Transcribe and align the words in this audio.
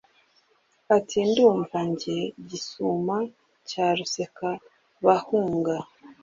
ati: 0.95 1.17
ndumva 1.29 1.77
jye 1.99 2.19
gisuma 2.49 3.15
cya 3.69 3.87
rusekabahunga, 3.97 5.75